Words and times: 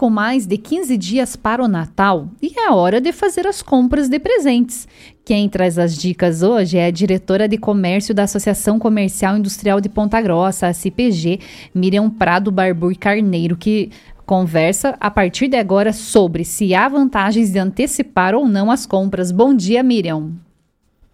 pouco 0.00 0.14
mais 0.14 0.46
de 0.46 0.56
15 0.56 0.96
dias 0.96 1.36
para 1.36 1.62
o 1.62 1.68
Natal 1.68 2.30
e 2.40 2.58
é 2.58 2.70
hora 2.70 3.02
de 3.02 3.12
fazer 3.12 3.46
as 3.46 3.60
compras 3.60 4.08
de 4.08 4.18
presentes. 4.18 4.88
Quem 5.22 5.46
traz 5.46 5.78
as 5.78 5.94
dicas 5.94 6.42
hoje 6.42 6.78
é 6.78 6.86
a 6.86 6.90
diretora 6.90 7.46
de 7.46 7.58
comércio 7.58 8.14
da 8.14 8.22
Associação 8.22 8.78
Comercial 8.78 9.36
Industrial 9.36 9.78
de 9.78 9.90
Ponta 9.90 10.18
Grossa, 10.22 10.68
a 10.68 10.72
CPG, 10.72 11.40
Miriam 11.74 12.08
Prado 12.08 12.50
Barbur 12.50 12.96
Carneiro, 12.98 13.58
que 13.58 13.90
conversa 14.24 14.96
a 14.98 15.10
partir 15.10 15.48
de 15.48 15.58
agora 15.58 15.92
sobre 15.92 16.46
se 16.46 16.74
há 16.74 16.88
vantagens 16.88 17.52
de 17.52 17.58
antecipar 17.58 18.34
ou 18.34 18.48
não 18.48 18.70
as 18.70 18.86
compras. 18.86 19.30
Bom 19.30 19.52
dia, 19.52 19.82
Miriam. 19.82 20.32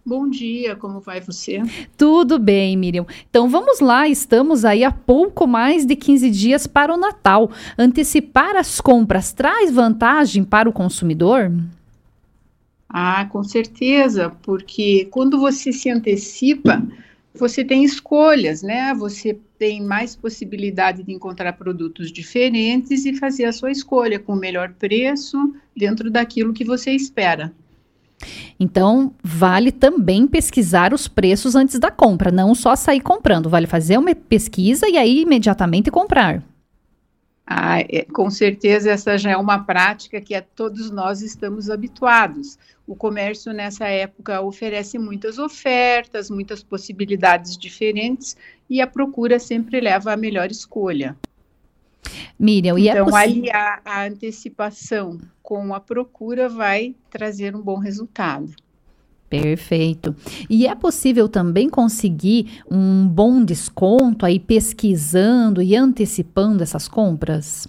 Bom 0.06 0.30
dia, 0.30 0.76
como 0.76 1.00
vai 1.00 1.20
você? 1.20 1.60
Tudo 1.98 2.38
bem, 2.38 2.76
Miriam. 2.76 3.04
Então 3.28 3.48
vamos 3.48 3.80
lá, 3.80 4.06
estamos 4.06 4.64
aí 4.64 4.84
a 4.84 4.92
pouco 4.92 5.48
mais 5.48 5.84
de 5.84 5.96
15 5.96 6.30
dias 6.30 6.64
para 6.64 6.94
o 6.94 6.96
Natal. 6.96 7.50
Antecipar 7.76 8.54
as 8.54 8.80
compras 8.80 9.32
traz 9.32 9.68
vantagem 9.68 10.44
para 10.44 10.68
o 10.68 10.72
consumidor? 10.72 11.52
Ah, 12.88 13.24
com 13.24 13.42
certeza, 13.42 14.30
porque 14.42 15.08
quando 15.10 15.40
você 15.40 15.72
se 15.72 15.90
antecipa, 15.90 16.86
você 17.34 17.64
tem 17.64 17.82
escolhas, 17.82 18.62
né? 18.62 18.94
Você 18.94 19.36
tem 19.58 19.82
mais 19.82 20.14
possibilidade 20.14 21.02
de 21.02 21.12
encontrar 21.12 21.54
produtos 21.54 22.12
diferentes 22.12 23.04
e 23.04 23.12
fazer 23.12 23.46
a 23.46 23.52
sua 23.52 23.72
escolha 23.72 24.20
com 24.20 24.34
o 24.34 24.38
melhor 24.38 24.72
preço 24.74 25.52
dentro 25.76 26.12
daquilo 26.12 26.52
que 26.52 26.64
você 26.64 26.92
espera. 26.92 27.52
Então, 28.58 29.12
vale 29.22 29.70
também 29.70 30.26
pesquisar 30.26 30.94
os 30.94 31.06
preços 31.06 31.54
antes 31.54 31.78
da 31.78 31.90
compra, 31.90 32.30
não 32.30 32.54
só 32.54 32.74
sair 32.74 33.00
comprando. 33.00 33.50
Vale 33.50 33.66
fazer 33.66 33.98
uma 33.98 34.14
pesquisa 34.14 34.88
e 34.88 34.96
aí 34.96 35.20
imediatamente 35.20 35.90
comprar. 35.90 36.42
Ah, 37.46 37.80
é, 37.80 38.04
com 38.12 38.28
certeza 38.28 38.90
essa 38.90 39.16
já 39.16 39.30
é 39.30 39.36
uma 39.36 39.60
prática 39.60 40.20
que 40.20 40.34
a 40.34 40.42
todos 40.42 40.90
nós 40.90 41.22
estamos 41.22 41.70
habituados. 41.70 42.58
O 42.84 42.96
comércio 42.96 43.52
nessa 43.52 43.86
época 43.86 44.40
oferece 44.40 44.98
muitas 44.98 45.38
ofertas, 45.38 46.28
muitas 46.28 46.62
possibilidades 46.62 47.56
diferentes 47.56 48.36
e 48.68 48.80
a 48.80 48.86
procura 48.86 49.38
sempre 49.38 49.80
leva 49.80 50.12
à 50.12 50.16
melhor 50.16 50.50
escolha. 50.50 51.16
Miriam, 52.38 52.78
e 52.78 52.88
é 52.88 52.92
então, 52.92 53.16
é 53.16 53.22
aliar 53.22 53.80
a 53.84 54.04
antecipação 54.04 55.18
com 55.42 55.72
a 55.74 55.80
procura 55.80 56.48
vai 56.48 56.94
trazer 57.10 57.54
um 57.54 57.62
bom 57.62 57.78
resultado. 57.78 58.52
Perfeito. 59.28 60.14
E 60.48 60.66
é 60.66 60.74
possível 60.74 61.28
também 61.28 61.68
conseguir 61.68 62.62
um 62.70 63.06
bom 63.08 63.44
desconto 63.44 64.24
aí 64.24 64.38
pesquisando 64.38 65.60
e 65.60 65.74
antecipando 65.74 66.62
essas 66.62 66.86
compras? 66.86 67.66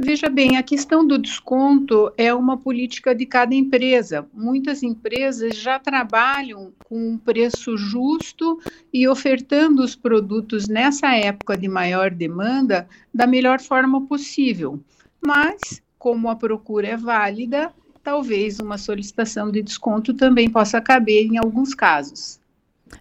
Veja 0.00 0.30
bem, 0.30 0.56
a 0.56 0.62
questão 0.62 1.04
do 1.04 1.18
desconto 1.18 2.12
é 2.16 2.32
uma 2.32 2.56
política 2.56 3.12
de 3.12 3.26
cada 3.26 3.52
empresa. 3.52 4.26
Muitas 4.32 4.82
empresas 4.82 5.56
já 5.56 5.78
trabalham 5.78 6.72
com 6.84 7.10
um 7.10 7.18
preço 7.18 7.76
justo 7.76 8.60
e 8.92 9.08
ofertando 9.08 9.82
os 9.82 9.96
produtos 9.96 10.68
nessa 10.68 11.14
época 11.16 11.58
de 11.58 11.68
maior 11.68 12.12
demanda 12.12 12.88
da 13.12 13.26
melhor 13.26 13.60
forma 13.60 14.06
possível. 14.06 14.80
Mas, 15.20 15.82
como 15.98 16.30
a 16.30 16.36
procura 16.36 16.88
é 16.88 16.96
válida, 16.96 17.72
talvez 18.02 18.60
uma 18.60 18.78
solicitação 18.78 19.50
de 19.50 19.62
desconto 19.62 20.14
também 20.14 20.48
possa 20.48 20.80
caber 20.80 21.26
em 21.26 21.38
alguns 21.38 21.74
casos. 21.74 22.38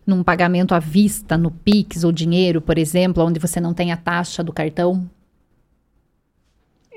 Num 0.06 0.24
pagamento 0.24 0.74
à 0.74 0.80
vista, 0.80 1.38
no 1.38 1.52
Pix 1.52 2.04
ou 2.04 2.12
dinheiro, 2.12 2.60
por 2.60 2.78
exemplo, 2.78 3.24
onde 3.24 3.40
você 3.40 3.62
não 3.62 3.74
tem 3.74 3.92
a 3.92 3.98
taxa 3.98 4.44
do 4.44 4.52
cartão? 4.52 5.08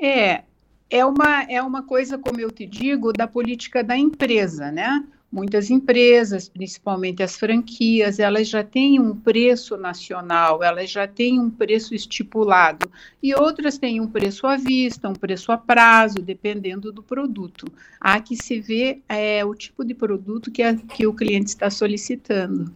É, 0.01 0.45
é 0.89 1.05
uma, 1.05 1.43
é 1.45 1.63
uma 1.63 1.83
coisa, 1.83 2.19
como 2.19 2.41
eu 2.41 2.51
te 2.51 2.67
digo, 2.67 3.13
da 3.13 3.29
política 3.29 3.85
da 3.85 3.97
empresa, 3.97 4.73
né? 4.73 5.05
Muitas 5.31 5.71
empresas, 5.71 6.49
principalmente 6.49 7.23
as 7.23 7.37
franquias, 7.37 8.19
elas 8.19 8.49
já 8.49 8.65
têm 8.65 8.99
um 8.99 9.15
preço 9.15 9.77
nacional, 9.77 10.61
elas 10.61 10.91
já 10.91 11.07
têm 11.07 11.39
um 11.39 11.49
preço 11.49 11.95
estipulado, 11.95 12.91
e 13.23 13.33
outras 13.33 13.79
têm 13.79 14.01
um 14.01 14.09
preço 14.09 14.45
à 14.49 14.57
vista, 14.57 15.09
um 15.09 15.13
preço 15.13 15.53
a 15.53 15.59
prazo, 15.59 16.17
dependendo 16.17 16.91
do 16.91 17.01
produto. 17.01 17.67
Há 18.01 18.21
que 18.21 18.35
se 18.35 18.59
ver 18.59 19.03
é, 19.09 19.45
o 19.45 19.55
tipo 19.55 19.85
de 19.85 19.95
produto 19.95 20.51
que, 20.51 20.63
a, 20.65 20.75
que 20.75 21.07
o 21.07 21.15
cliente 21.15 21.51
está 21.51 21.71
solicitando. 21.71 22.75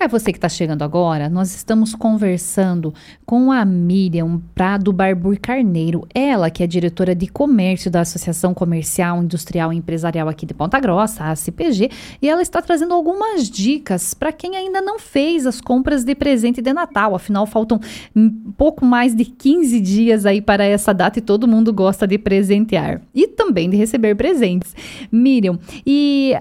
Para 0.00 0.08
você 0.08 0.32
que 0.32 0.38
está 0.38 0.48
chegando 0.48 0.80
agora, 0.80 1.28
nós 1.28 1.54
estamos 1.54 1.94
conversando 1.94 2.94
com 3.26 3.52
a 3.52 3.66
Miriam 3.66 4.40
Prado 4.54 4.94
Barbur 4.94 5.38
Carneiro, 5.38 6.08
ela 6.14 6.48
que 6.48 6.62
é 6.62 6.66
diretora 6.66 7.14
de 7.14 7.26
comércio 7.26 7.90
da 7.90 8.00
Associação 8.00 8.54
Comercial, 8.54 9.22
Industrial 9.22 9.70
e 9.70 9.76
Empresarial 9.76 10.26
aqui 10.26 10.46
de 10.46 10.54
Ponta 10.54 10.80
Grossa, 10.80 11.24
a 11.24 11.32
ACPG, 11.32 11.90
e 12.22 12.30
ela 12.30 12.40
está 12.40 12.62
trazendo 12.62 12.94
algumas 12.94 13.50
dicas 13.50 14.14
para 14.14 14.32
quem 14.32 14.56
ainda 14.56 14.80
não 14.80 14.98
fez 14.98 15.46
as 15.46 15.60
compras 15.60 16.02
de 16.02 16.14
presente 16.14 16.62
de 16.62 16.72
Natal. 16.72 17.14
Afinal, 17.14 17.44
faltam 17.44 17.78
um 18.16 18.30
pouco 18.56 18.86
mais 18.86 19.14
de 19.14 19.26
15 19.26 19.78
dias 19.82 20.24
aí 20.24 20.40
para 20.40 20.64
essa 20.64 20.94
data 20.94 21.18
e 21.18 21.22
todo 21.22 21.46
mundo 21.46 21.74
gosta 21.74 22.06
de 22.06 22.16
presentear 22.16 23.02
e 23.14 23.28
também 23.28 23.68
de 23.68 23.76
receber 23.76 24.14
presentes. 24.14 24.74
Miriam, 25.12 25.58
e 25.84 26.34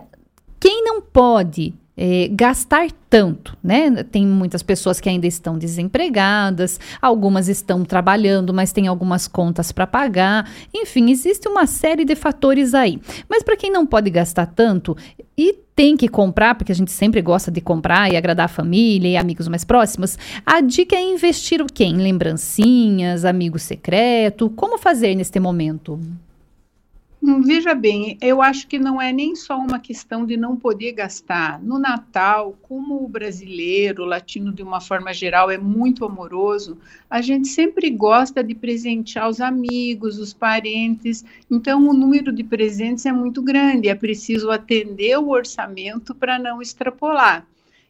quem 0.62 0.81
não 0.81 1.02
pode 1.02 1.74
é, 2.02 2.30
gastar 2.32 2.88
tanto, 3.10 3.58
né? 3.62 4.04
Tem 4.04 4.26
muitas 4.26 4.64
pessoas 4.64 5.02
que 5.02 5.10
ainda 5.10 5.28
estão 5.28 5.58
desempregadas, 5.58 6.80
algumas 7.02 7.50
estão 7.50 7.84
trabalhando, 7.84 8.54
mas 8.54 8.72
tem 8.72 8.88
algumas 8.88 9.28
contas 9.28 9.74
para 9.74 9.86
pagar. 9.86 10.50
Enfim, 10.74 11.12
existe 11.12 11.50
uma 11.50 11.68
série 11.68 12.06
de 12.06 12.16
fatores 12.16 12.74
aí. 12.74 13.02
Mas 13.28 13.44
para 13.44 13.58
quem 13.58 13.70
não 13.70 13.86
pode 13.86 14.10
gastar 14.10 14.46
tanto 14.46 14.96
e 15.38 15.54
tem 15.76 15.98
que 15.98 16.08
comprar, 16.08 16.56
porque 16.56 16.72
a 16.72 16.76
gente 16.76 16.92
sempre 16.92 17.22
gosta 17.22 17.52
de 17.52 17.60
comprar 17.60 18.10
e 18.10 18.16
agradar 18.16 18.46
a 18.46 18.50
família 18.50 19.10
e 19.10 19.18
amigos 19.18 19.50
mais 19.50 19.66
próximos, 19.66 20.18
a 20.46 20.62
dica 20.62 20.96
é 20.96 21.02
investir 21.02 21.62
o 21.62 21.66
quê? 21.66 21.84
Em 21.84 21.98
lembrancinhas, 21.98 23.26
amigo 23.26 23.60
secreto. 23.60 24.50
Como 24.52 24.78
fazer 24.78 25.16
neste 25.16 25.38
momento? 25.38 26.00
Hum, 27.22 27.41
veja 27.41 27.75
bem, 27.75 28.18
eu 28.22 28.41
acho 28.41 28.66
que 28.66 28.80
não 28.80 29.02
é 29.02 29.12
nem 29.12 29.35
só 29.35 29.57
uma 29.57 29.78
questão 29.78 30.25
de 30.25 30.38
não 30.38 30.56
poder 30.56 30.94
gastar. 30.94 31.62
No 31.62 31.78
Natal, 31.78 32.57
como 32.62 33.03
o 33.03 33.09
brasileiro, 33.09 34.03
o 34.03 34.06
latino 34.06 34.53
de 34.53 34.63
uma 34.63 34.80
forma 34.80 35.13
geral, 35.13 35.52
é 35.52 35.57
muito 35.57 36.06
amoroso, 36.06 36.78
a 37.09 37.22
gente 37.22 37.50
sempre 37.50 37.90
gosta 37.90 38.41
de 38.41 38.56
presentear 38.56 39.28
os 39.28 39.41
amigos, 39.41 40.18
os 40.18 40.34
parentes. 40.34 41.25
Então, 41.52 41.85
o 41.90 41.94
número 41.94 42.31
de 42.31 42.44
presentes 42.44 43.06
é 43.06 43.12
muito 43.12 43.41
grande, 43.41 43.90
é 43.90 43.96
preciso 43.96 44.50
atender 44.50 45.18
o 45.19 45.30
orçamento 45.30 46.16
para 46.16 46.40
não 46.40 46.62
extrapolar. 46.62 47.46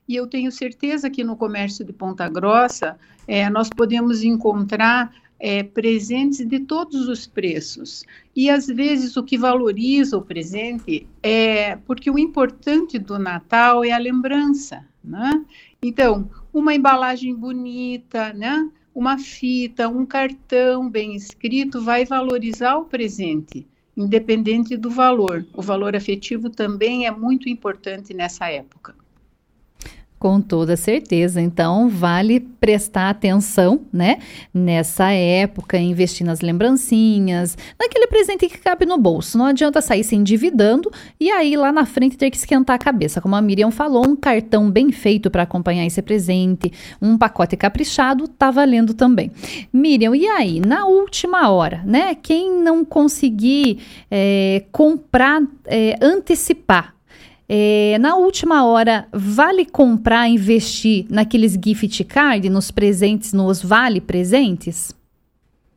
E 0.07 0.16
eu 0.16 0.25
tenho 0.25 0.51
certeza 0.51 1.07
que 1.07 1.23
no 1.23 1.35
comércio 1.35 1.85
de 1.85 1.94
Ponta 1.94 2.28
Grossa, 2.28 2.97
é, 3.28 3.47
nós 3.47 3.69
podemos 3.69 4.23
encontrar 4.23 5.13
é, 5.40 5.64
presentes 5.64 6.46
de 6.46 6.60
todos 6.60 7.08
os 7.08 7.26
preços. 7.26 8.04
E 8.36 8.50
às 8.50 8.68
vezes 8.68 9.16
o 9.16 9.24
que 9.24 9.38
valoriza 9.38 10.18
o 10.18 10.22
presente 10.22 11.08
é 11.24 11.78
porque 11.78 12.12
o 12.12 12.20
importante 12.20 13.00
do 13.00 13.18
Natal 13.18 13.84
é 13.84 13.92
a 13.92 13.98
lembrança, 13.98 14.86
né? 15.04 15.46
Então, 15.82 16.30
uma 16.54 16.76
embalagem 16.76 17.34
bonita, 17.34 18.34
né? 18.34 18.70
Uma 18.94 19.18
fita, 19.18 19.88
um 19.88 20.06
cartão 20.06 20.90
bem 20.90 21.16
escrito 21.16 21.82
vai 21.82 22.04
valorizar 22.04 22.76
o 22.76 22.86
presente, 22.86 23.66
independente 23.96 24.76
do 24.76 24.90
valor. 24.90 25.46
O 25.54 25.62
valor 25.62 25.96
afetivo 25.96 26.50
também 26.50 27.06
é 27.06 27.12
muito 27.12 27.48
importante 27.48 28.14
nessa 28.14 28.50
época. 28.50 28.99
Com 30.19 30.41
toda 30.41 30.75
certeza. 30.75 31.40
Então, 31.40 31.88
vale 31.88 32.41
prestar 32.41 33.09
atenção, 33.09 33.80
né? 33.91 34.19
Nessa 34.53 35.11
época, 35.14 35.78
investir 35.78 36.28
nas 36.28 36.41
lembrancinhas, 36.41 37.58
naquele 37.79 38.05
presente 38.08 38.49
que 38.49 38.58
cabe 38.58 38.85
no 38.85 38.97
bolso. 38.97 39.38
Não 39.38 39.46
adianta 39.46 39.82
sair 39.82 40.03
se 40.03 40.17
endividando 40.17 40.91
e 41.17 41.32
aí 41.32 41.55
lá 41.55 41.72
na 41.72 41.85
frente 41.85 42.17
ter 42.17 42.29
que 42.29 42.35
esquentar 42.35 42.76
a 42.76 42.79
cabeça. 42.79 43.22
Como 43.22 43.34
a 43.34 43.41
Miriam 43.41 43.72
falou, 43.72 44.05
um 44.05 44.16
cartão 44.16 44.70
bem 44.70 44.91
feito 44.91 45.32
para 45.32 45.44
acompanhar 45.44 45.85
esse 45.85 46.02
presente, 46.02 46.70
um 47.02 47.17
pacote 47.17 47.55
caprichado, 47.55 48.28
tá 48.28 48.52
valendo 48.52 48.94
também. 48.94 49.32
Miriam, 49.72 50.14
e 50.14 50.28
aí, 50.28 50.59
na 50.59 50.85
última 50.85 51.49
hora, 51.49 51.82
né? 51.85 52.14
Quem 52.14 52.61
não 52.61 52.84
conseguir 52.84 53.79
é, 54.11 54.66
comprar, 54.70 55.41
é, 55.66 55.96
antecipar 56.02 56.98
é, 57.51 57.97
na 57.97 58.16
última 58.16 58.63
hora, 58.63 59.07
vale 59.11 59.66
comprar, 59.66 60.29
investir 60.29 61.07
naqueles 61.09 61.53
gift 61.53 62.03
card, 62.03 62.47
nos 62.47 62.69
presentes, 62.69 63.34
nos 63.34 63.59
vale 63.59 63.99
presentes? 63.99 64.96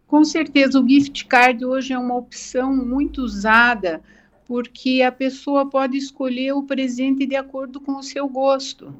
Com 0.07 0.23
certeza, 0.23 0.79
o 0.79 0.87
gift 0.87 1.25
card 1.25 1.65
hoje 1.65 1.95
é 1.95 1.99
uma 1.99 2.15
opção 2.15 2.77
muito 2.77 3.23
usada, 3.23 4.03
porque 4.47 5.01
a 5.01 5.11
pessoa 5.11 5.65
pode 5.65 5.97
escolher 5.97 6.53
o 6.53 6.65
presente 6.65 7.25
de 7.25 7.37
acordo 7.37 7.81
com 7.81 7.93
o 7.93 8.03
seu 8.03 8.29
gosto. 8.29 8.95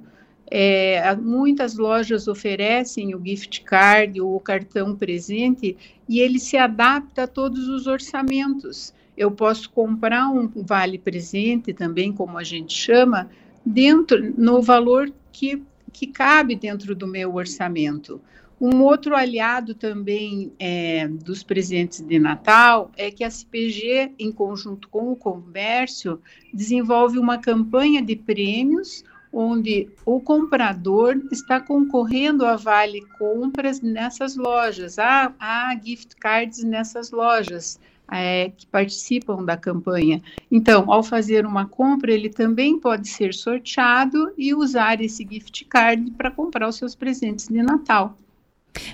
É, 0.51 1.15
muitas 1.17 1.77
lojas 1.77 2.27
oferecem 2.27 3.15
o 3.15 3.23
gift 3.23 3.63
card 3.65 4.19
ou 4.19 4.35
o 4.35 4.41
cartão 4.41 4.97
presente 4.97 5.77
e 6.09 6.21
ele 6.21 6.39
se 6.39 6.57
adapta 6.57 7.25
a 7.25 7.29
todos 7.29 7.69
os 7.69 7.87
orçamentos. 7.87 8.95
Eu 9.17 9.31
posso 9.31 9.71
comprar 9.71 10.29
um 10.29 10.49
vale 10.57 10.99
presente 10.99 11.73
também, 11.73 12.13
como 12.13 12.39
a 12.39 12.45
gente 12.45 12.75
chama, 12.75 13.31
dentro 13.65 14.33
no 14.37 14.63
valor 14.63 15.13
que, 15.31 15.63
que 15.93 16.07
cabe 16.07 16.57
dentro 16.57 16.95
do 16.95 17.07
meu 17.07 17.35
orçamento. 17.35 18.21
Um 18.61 18.83
outro 18.83 19.17
aliado 19.17 19.75
também 19.75 20.53
é, 20.57 21.09
dos 21.09 21.43
presentes 21.43 22.01
de 22.01 22.19
Natal 22.19 22.93
é 22.97 23.11
que 23.11 23.25
a 23.25 23.31
CPG, 23.31 24.13
em 24.17 24.31
conjunto 24.31 24.89
com 24.89 25.11
o 25.11 25.17
comércio, 25.17 26.21
desenvolve 26.55 27.19
uma 27.19 27.39
campanha 27.39 28.01
de 28.01 28.15
prêmios 28.15 29.03
onde 29.33 29.89
o 30.05 30.21
comprador 30.21 31.21
está 31.33 31.59
concorrendo 31.59 32.45
a 32.45 32.55
vale 32.55 33.01
compras 33.19 33.81
nessas 33.81 34.37
lojas, 34.37 34.99
a, 34.99 35.33
a 35.41 35.75
gift 35.83 36.15
cards 36.17 36.63
nessas 36.63 37.11
lojas. 37.11 37.81
É, 38.15 38.51
que 38.51 38.67
participam 38.67 39.43
da 39.43 39.57
campanha. 39.57 40.23
Então, 40.51 40.93
ao 40.93 41.03
fazer 41.03 41.47
uma 41.47 41.67
compra, 41.67 42.13
ele 42.13 42.29
também 42.29 42.79
pode 42.79 43.09
ser 43.09 43.33
sorteado 43.33 44.33
e 44.37 44.55
usar 44.55 45.01
esse 45.01 45.27
gift 45.29 45.65
card 45.65 46.11
para 46.11 46.31
comprar 46.31 46.69
os 46.69 46.77
seus 46.77 46.95
presentes 46.95 47.49
de 47.49 47.63
Natal. 47.63 48.15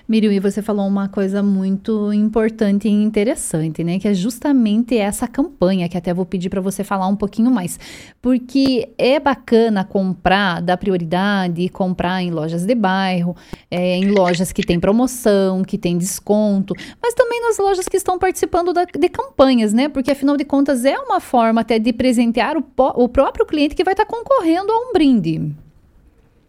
Miriam, 0.08 0.32
e 0.32 0.40
você 0.40 0.60
falou 0.62 0.86
uma 0.86 1.08
coisa 1.08 1.42
muito 1.42 2.12
importante 2.12 2.88
e 2.88 2.90
interessante, 2.90 3.84
né? 3.84 3.98
Que 3.98 4.08
é 4.08 4.14
justamente 4.14 4.96
essa 4.96 5.28
campanha, 5.28 5.88
que 5.88 5.96
até 5.96 6.12
vou 6.12 6.26
pedir 6.26 6.48
para 6.48 6.60
você 6.60 6.82
falar 6.82 7.06
um 7.06 7.16
pouquinho 7.16 7.50
mais. 7.50 7.78
Porque 8.20 8.88
é 8.98 9.20
bacana 9.20 9.84
comprar, 9.84 10.60
dar 10.60 10.76
prioridade, 10.76 11.68
comprar 11.68 12.22
em 12.22 12.30
lojas 12.30 12.64
de 12.64 12.74
bairro, 12.74 13.36
é, 13.70 13.96
em 13.96 14.10
lojas 14.10 14.52
que 14.52 14.62
tem 14.62 14.80
promoção, 14.80 15.62
que 15.62 15.78
tem 15.78 15.96
desconto, 15.96 16.74
mas 17.00 17.14
também 17.14 17.40
nas 17.42 17.58
lojas 17.58 17.86
que 17.88 17.96
estão 17.96 18.18
participando 18.18 18.72
da, 18.72 18.84
de 18.84 19.08
campanhas, 19.08 19.72
né? 19.72 19.88
Porque 19.88 20.10
afinal 20.10 20.36
de 20.36 20.44
contas 20.44 20.84
é 20.84 20.98
uma 20.98 21.20
forma 21.20 21.60
até 21.60 21.78
de 21.78 21.92
presentear 21.92 22.56
o, 22.56 22.64
o 22.76 23.08
próprio 23.08 23.46
cliente 23.46 23.74
que 23.74 23.84
vai 23.84 23.94
estar 23.94 24.04
tá 24.04 24.10
concorrendo 24.10 24.72
a 24.72 24.76
um 24.76 24.92
brinde. 24.92 25.54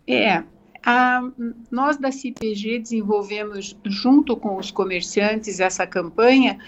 É, 0.08 0.44
a, 0.86 1.22
nós 1.72 1.98
da 1.98 2.12
CPG 2.12 2.80
desenvolvemos, 2.80 3.78
junto 3.86 4.36
com 4.36 4.58
os 4.58 4.72
comerciantes, 4.72 5.60
essa 5.60 5.86
campanha 5.86 6.60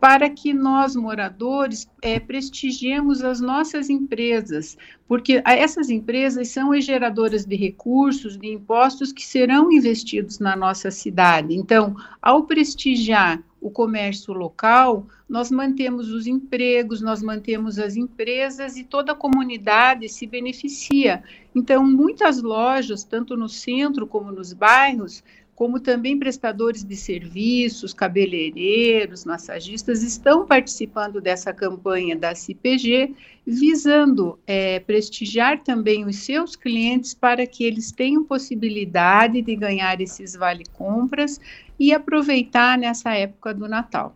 para 0.00 0.30
que 0.30 0.54
nós, 0.54 0.94
moradores, 0.94 1.88
é, 2.00 2.20
prestigiemos 2.20 3.24
as 3.24 3.40
nossas 3.40 3.90
empresas, 3.90 4.78
porque 5.08 5.42
essas 5.44 5.90
empresas 5.90 6.48
são 6.48 6.72
as 6.72 6.84
geradoras 6.84 7.44
de 7.44 7.56
recursos, 7.56 8.38
de 8.38 8.46
impostos 8.46 9.12
que 9.12 9.26
serão 9.26 9.72
investidos 9.72 10.38
na 10.38 10.54
nossa 10.54 10.90
cidade. 10.90 11.54
Então, 11.54 11.96
ao 12.22 12.44
prestigiar 12.44 13.42
o 13.60 13.70
comércio 13.70 14.32
local, 14.32 15.06
nós 15.28 15.50
mantemos 15.50 16.10
os 16.10 16.26
empregos, 16.26 17.00
nós 17.00 17.22
mantemos 17.22 17.78
as 17.78 17.96
empresas 17.96 18.76
e 18.76 18.84
toda 18.84 19.12
a 19.12 19.16
comunidade 19.16 20.08
se 20.08 20.26
beneficia. 20.26 21.22
Então, 21.54 21.84
muitas 21.84 22.40
lojas, 22.40 23.04
tanto 23.04 23.36
no 23.36 23.48
centro 23.48 24.06
como 24.06 24.30
nos 24.30 24.52
bairros, 24.52 25.22
como 25.58 25.80
também 25.80 26.16
prestadores 26.16 26.84
de 26.84 26.94
serviços, 26.94 27.92
cabeleireiros, 27.92 29.24
massagistas, 29.24 30.04
estão 30.04 30.46
participando 30.46 31.20
dessa 31.20 31.52
campanha 31.52 32.14
da 32.14 32.32
CPG, 32.32 33.12
visando 33.44 34.38
é, 34.46 34.78
prestigiar 34.78 35.64
também 35.64 36.04
os 36.04 36.14
seus 36.18 36.54
clientes 36.54 37.12
para 37.12 37.44
que 37.44 37.64
eles 37.64 37.90
tenham 37.90 38.22
possibilidade 38.22 39.42
de 39.42 39.56
ganhar 39.56 40.00
esses 40.00 40.36
vale-compras 40.36 41.40
e 41.78 41.92
aproveitar 41.92 42.76
nessa 42.76 43.14
época 43.14 43.54
do 43.54 43.68
Natal. 43.68 44.14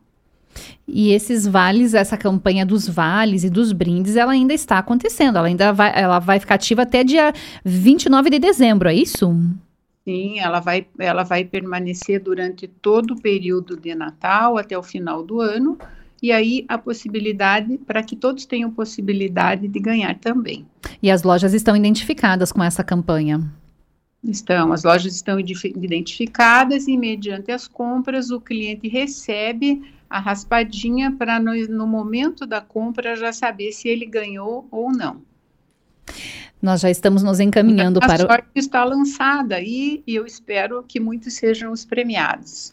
E 0.87 1.12
esses 1.12 1.47
vales, 1.47 1.94
essa 1.94 2.17
campanha 2.17 2.67
dos 2.67 2.88
vales 2.88 3.44
e 3.44 3.50
dos 3.50 3.73
brindes, 3.73 4.17
ela 4.17 4.32
ainda 4.32 4.53
está 4.53 4.79
acontecendo. 4.79 5.38
Ela 5.38 5.47
ainda 5.47 5.73
vai, 5.73 5.93
ela 5.94 6.19
vai 6.19 6.38
ficar 6.38 6.56
ativa 6.56 6.82
até 6.82 7.03
dia 7.03 7.32
29 7.64 8.31
de 8.31 8.38
dezembro, 8.38 8.88
é 8.88 8.94
isso? 8.94 9.35
Sim, 10.05 10.41
ela 10.41 10.61
vai, 10.61 10.87
ela 10.99 11.23
vai 11.23 11.44
permanecer 11.44 12.20
durante 12.20 12.67
todo 12.67 13.12
o 13.12 13.20
período 13.20 13.76
de 13.76 13.94
Natal 13.94 14.59
até 14.59 14.76
o 14.76 14.82
final 14.82 15.23
do 15.23 15.41
ano, 15.41 15.79
e 16.20 16.32
aí 16.32 16.64
a 16.69 16.76
possibilidade 16.76 17.79
para 17.79 18.03
que 18.03 18.17
todos 18.17 18.44
tenham 18.44 18.70
possibilidade 18.70 19.69
de 19.69 19.79
ganhar 19.79 20.19
também. 20.19 20.67
E 21.00 21.11
as 21.11 21.23
lojas 21.23 21.55
estão 21.55 21.76
identificadas 21.76 22.50
com 22.50 22.62
essa 22.62 22.82
campanha? 22.82 23.41
Estão, 24.25 24.73
as 24.73 24.85
lojas 24.85 25.15
estão 25.17 25.39
identificadas 25.41 26.87
e 26.87 26.97
mediante 26.97 27.51
as 27.51 27.67
compras 27.67 28.31
o 28.31 28.41
cliente 28.41 28.87
recebe 28.87 29.83
a 30.09 30.21
raspadinha 30.21 31.11
para 31.11 31.41
no, 31.41 31.55
no 31.69 31.87
momento 31.87 32.47
da 32.47 32.61
compra 32.61 33.17
já 33.17 33.33
saber 33.33 33.73
se 33.73 33.89
ele 33.89 34.07
ganhou 34.07 34.69
ou 34.71 34.93
não. 34.93 35.21
Nós 36.61 36.81
já 36.81 36.91
estamos 36.91 37.25
nos 37.25 37.41
encaminhando 37.41 37.99
a 37.99 38.07
para. 38.07 38.25
A 38.25 38.27
sorte 38.29 38.49
está 38.55 38.85
lançada 38.85 39.61
e, 39.61 40.01
e 40.07 40.15
eu 40.15 40.25
espero 40.25 40.85
que 40.87 41.01
muitos 41.01 41.35
sejam 41.35 41.73
os 41.73 41.85
premiados. 41.85 42.71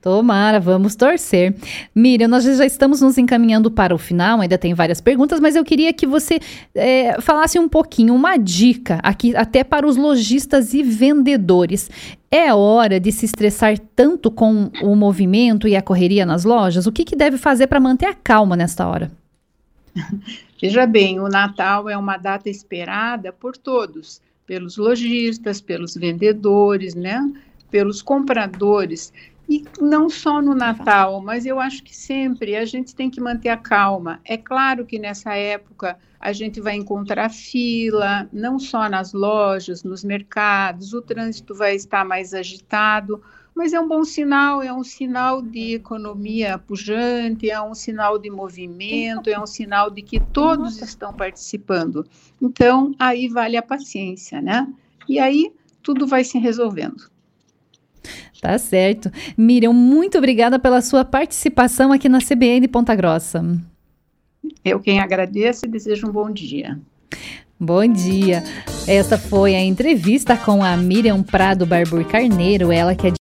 Tomara, 0.00 0.58
vamos 0.58 0.96
torcer. 0.96 1.54
Miriam, 1.94 2.26
nós 2.26 2.44
já 2.44 2.64
estamos 2.64 3.02
nos 3.02 3.18
encaminhando 3.18 3.70
para 3.70 3.94
o 3.94 3.98
final, 3.98 4.40
ainda 4.40 4.56
tem 4.56 4.72
várias 4.72 4.98
perguntas, 4.98 5.38
mas 5.40 5.54
eu 5.54 5.62
queria 5.62 5.92
que 5.92 6.06
você 6.06 6.40
é, 6.74 7.20
falasse 7.20 7.58
um 7.58 7.68
pouquinho, 7.68 8.14
uma 8.14 8.38
dica 8.38 8.98
aqui, 9.02 9.36
até 9.36 9.62
para 9.62 9.86
os 9.86 9.96
lojistas 9.96 10.72
e 10.72 10.82
vendedores. 10.82 11.90
É 12.30 12.54
hora 12.54 12.98
de 12.98 13.12
se 13.12 13.26
estressar 13.26 13.78
tanto 13.94 14.30
com 14.30 14.70
o 14.82 14.96
movimento 14.96 15.68
e 15.68 15.76
a 15.76 15.82
correria 15.82 16.24
nas 16.24 16.44
lojas? 16.44 16.86
O 16.86 16.92
que, 16.92 17.04
que 17.04 17.16
deve 17.16 17.36
fazer 17.36 17.66
para 17.66 17.78
manter 17.78 18.06
a 18.06 18.14
calma 18.14 18.56
nesta 18.56 18.86
hora? 18.86 19.10
Veja 20.62 20.86
bem, 20.86 21.20
o 21.20 21.28
Natal 21.28 21.88
é 21.88 21.96
uma 21.96 22.16
data 22.16 22.48
esperada 22.48 23.32
por 23.32 23.56
todos, 23.56 24.20
pelos 24.46 24.76
lojistas, 24.76 25.60
pelos 25.60 25.94
vendedores, 25.94 26.94
né? 26.94 27.20
Pelos 27.70 28.00
compradores. 28.00 29.12
E 29.50 29.64
não 29.80 30.08
só 30.08 30.40
no 30.40 30.54
Natal, 30.54 31.20
mas 31.20 31.44
eu 31.44 31.58
acho 31.58 31.82
que 31.82 31.92
sempre 31.92 32.54
a 32.54 32.64
gente 32.64 32.94
tem 32.94 33.10
que 33.10 33.20
manter 33.20 33.48
a 33.48 33.56
calma. 33.56 34.20
É 34.24 34.36
claro 34.36 34.86
que 34.86 34.96
nessa 34.96 35.34
época 35.34 35.98
a 36.20 36.32
gente 36.32 36.60
vai 36.60 36.76
encontrar 36.76 37.28
fila, 37.30 38.28
não 38.32 38.60
só 38.60 38.88
nas 38.88 39.12
lojas, 39.12 39.82
nos 39.82 40.04
mercados, 40.04 40.94
o 40.94 41.02
trânsito 41.02 41.52
vai 41.52 41.74
estar 41.74 42.04
mais 42.04 42.32
agitado, 42.32 43.20
mas 43.52 43.72
é 43.72 43.80
um 43.80 43.88
bom 43.88 44.04
sinal, 44.04 44.62
é 44.62 44.72
um 44.72 44.84
sinal 44.84 45.42
de 45.42 45.74
economia 45.74 46.56
pujante, 46.56 47.50
é 47.50 47.60
um 47.60 47.74
sinal 47.74 48.20
de 48.20 48.30
movimento, 48.30 49.28
é 49.28 49.40
um 49.40 49.48
sinal 49.48 49.90
de 49.90 50.00
que 50.00 50.20
todos 50.20 50.80
estão 50.80 51.12
participando. 51.12 52.06
Então, 52.40 52.94
aí 53.00 53.26
vale 53.26 53.56
a 53.56 53.62
paciência, 53.62 54.40
né? 54.40 54.72
E 55.08 55.18
aí 55.18 55.52
tudo 55.82 56.06
vai 56.06 56.22
se 56.22 56.38
resolvendo. 56.38 57.10
Tá 58.40 58.56
certo. 58.58 59.10
Miriam, 59.36 59.72
muito 59.72 60.18
obrigada 60.18 60.58
pela 60.58 60.80
sua 60.80 61.04
participação 61.04 61.92
aqui 61.92 62.08
na 62.08 62.18
CBN 62.18 62.66
Ponta 62.68 62.94
Grossa. 62.94 63.44
Eu 64.64 64.80
quem 64.80 65.00
agradeço 65.00 65.66
e 65.66 65.68
desejo 65.68 66.08
um 66.08 66.12
bom 66.12 66.30
dia. 66.30 66.78
Bom 67.62 67.86
dia. 67.86 68.42
Essa 68.88 69.18
foi 69.18 69.54
a 69.54 69.62
entrevista 69.62 70.34
com 70.34 70.64
a 70.64 70.74
Miriam 70.78 71.22
Prado 71.22 71.66
Barbur 71.66 72.06
Carneiro, 72.06 72.72
ela 72.72 72.94
que 72.94 73.06
é 73.06 73.10